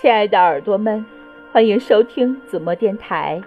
[0.00, 1.04] 亲爱的耳朵们，
[1.50, 3.42] 欢迎收听子墨电台。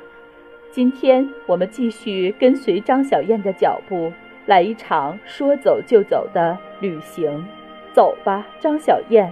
[0.69, 4.11] 今天我们继续跟随张小燕的脚步，
[4.47, 7.47] 来一场说走就走的旅行。
[7.93, 9.31] 走吧，张小燕。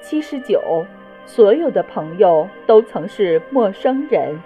[0.00, 0.86] 七十九，
[1.26, 4.40] 所有的朋友都曾是陌生人。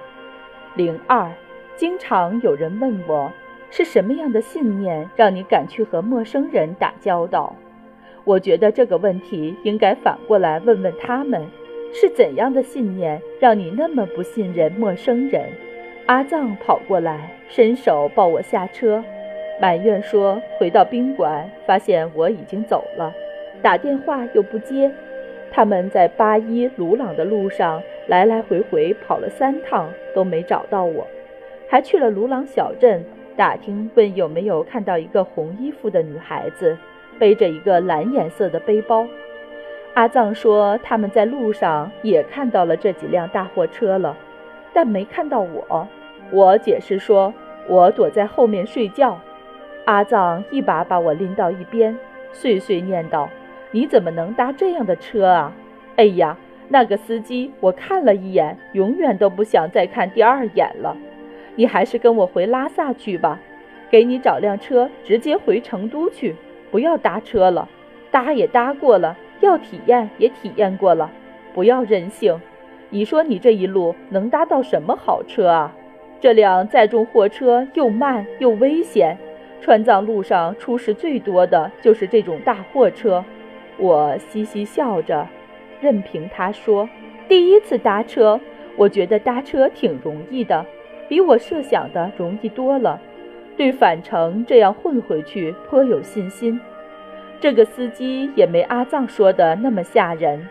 [0.77, 1.30] 零二，
[1.77, 3.30] 经常有人问我，
[3.70, 7.54] 是什么样的信念让你敢去和陌生人打交道？
[8.25, 11.46] 我觉得这个问题应该反过来问问他们。
[11.96, 15.44] 是怎样的信念让你那么不信任陌生人？
[16.07, 19.03] 阿藏跑过来，伸手抱我下车，
[19.61, 23.14] 埋怨说：“回到宾馆，发现我已经走了，
[23.62, 24.90] 打电话又不接。
[25.53, 31.06] 他们在八一鲁朗的路上来来回回跑了三趟，都没找到我，
[31.68, 33.05] 还去了鲁朗小镇
[33.36, 36.77] 打听，问有没有看到一个红衣服的女孩子，
[37.20, 39.06] 背着一个蓝颜色的背包。”
[39.94, 44.17] 阿藏说：“他们在路上也看到了这几辆大货车了，
[44.72, 45.86] 但没看到我。”
[46.33, 47.33] 我解释说
[47.69, 49.20] ：“我躲在后面睡觉。”
[49.87, 51.97] 阿藏一把把我拎到一边，
[52.33, 53.28] 碎碎念道
[53.70, 55.53] ：“你怎么能搭这样的车啊？
[55.95, 56.37] 哎呀，
[56.69, 60.97] 那个司机我看了一眼，永远都不想再看第二眼了。
[61.55, 63.39] 你还是跟我回拉萨去吧，
[63.91, 66.34] 给你找辆车，直接回成都去，
[66.72, 67.69] 不要搭车了，
[68.11, 71.11] 搭也搭过了。”要体验也体验过了，
[71.55, 72.41] 不要任性。
[72.91, 75.75] 你说你这一路能搭到什么好车啊？
[76.20, 79.17] 这辆载重货车又慢又危险，
[79.61, 83.25] 川藏路上出事最多的就是这种大货车。
[83.77, 85.27] 我嘻嘻笑着，
[85.81, 86.89] 任凭他说。
[87.28, 88.41] 第一次搭车，
[88.77, 90.65] 我觉得搭车挺容易的，
[91.09, 93.00] 比我设想的容易多了。
[93.56, 96.61] 对返程这样混回去颇有信心。
[97.45, 100.48] 这个司机也没阿藏说的那么吓人，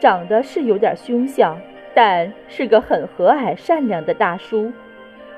[0.00, 1.56] 长得是有点凶相，
[1.94, 4.72] 但是个很和蔼善良的大叔。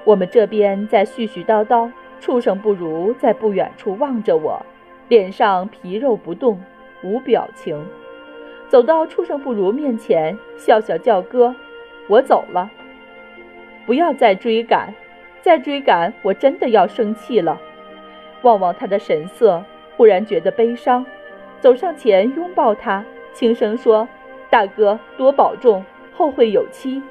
[0.05, 4.65] 我们这边在絮絮叨叨，畜生不如在不远处望着我，
[5.09, 6.59] 脸上皮肉不动，
[7.03, 7.86] 无表情。
[8.71, 11.54] 走到畜生不如面前，笑笑叫哥
[12.09, 12.71] ：“我走了，
[13.84, 14.94] 不要再追赶，
[15.42, 17.60] 再追赶我真的要生气了。”
[18.41, 19.62] 望望他的神色。
[19.97, 21.05] 忽然觉得悲伤，
[21.60, 24.09] 走上前拥抱他，轻声说
[24.50, 27.03] ：“大哥，多保重，后会有期。”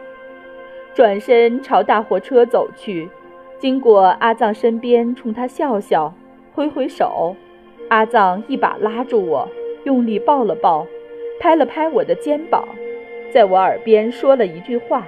[0.94, 3.10] 转身朝大货车走去，
[3.58, 6.14] 经过阿藏身边，冲他笑笑，
[6.54, 7.36] 挥挥手。
[7.90, 9.48] 阿藏一把拉住我，
[9.86, 10.86] 用力抱了抱，
[11.40, 12.68] 拍了拍我的肩膀，
[13.32, 15.06] 在我耳边说了一句话。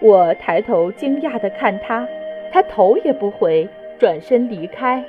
[0.00, 2.06] 我抬头惊讶地看他，
[2.52, 3.68] 他头也不回，
[3.98, 5.04] 转身离开。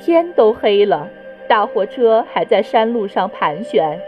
[0.00, 1.08] 天都黑了。
[1.46, 4.00] 大货车还在山路上盘旋，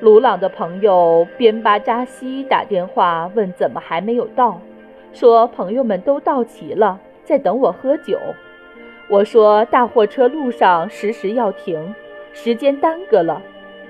[0.00, 4.60] 鲁朗的朋友边巴扎西打电话问怎么还没有到，
[5.12, 8.18] 说朋友们都到齐了，在等我喝酒。
[9.08, 11.94] 我说大货车路上时时要停，
[12.32, 13.40] 时间耽搁了。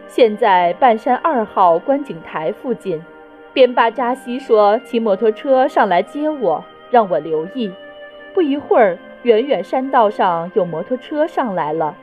[0.07, 3.03] 现在半山二号观景台附近，
[3.55, 7.73] 边巴扎西说骑摩托车上来接我，让我留意。
[8.35, 11.97] 不一会儿，远远山道上有摩托车上来了。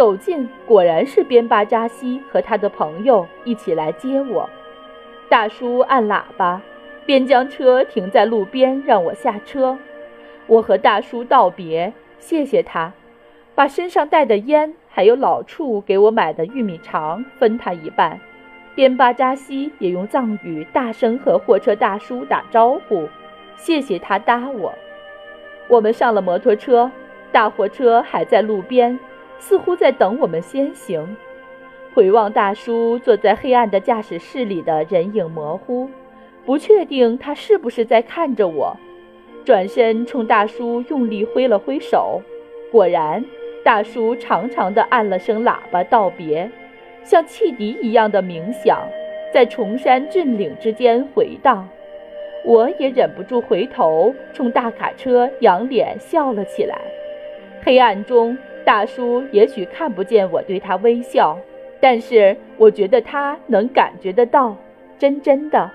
[0.00, 4.48] 走近，果然是边巴扎西和他的朋友一起来接我。
[5.28, 6.62] 大叔按喇叭，
[7.04, 9.76] 边将车停在路边，让我下车。
[10.46, 12.94] 我和大叔道别，谢谢他，
[13.54, 18.18] 把身上带的烟还有老处给我买的玉米肠分他一半。
[18.74, 23.06] 边巴扎西也用藏语大声和货车大叔打招呼，
[23.54, 24.72] 谢谢他搭我。
[25.68, 26.90] 我们上了摩托车，
[27.30, 28.98] 大货车还在路边。
[29.40, 31.16] 似乎在等我们先行。
[31.92, 35.90] 回望大叔坐在黑暗的驾驶室里的人影模糊，
[36.46, 38.76] 不确定他是不是在看着我。
[39.44, 42.22] 转身冲大叔用力挥了挥手，
[42.70, 43.24] 果然，
[43.64, 46.48] 大叔长长的按了声喇叭道别，
[47.02, 48.86] 像汽笛一样的鸣响，
[49.34, 51.68] 在崇山峻岭之间回荡。
[52.44, 56.78] 我也忍不住回头冲大卡车仰脸笑了起来。
[57.64, 58.38] 黑暗中。
[58.64, 61.38] 大叔也许看不见我对他微笑，
[61.80, 64.56] 但是我觉得他能感觉得到，
[64.98, 65.70] 真真的。